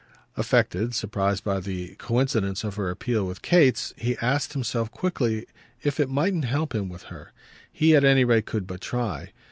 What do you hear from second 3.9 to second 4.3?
he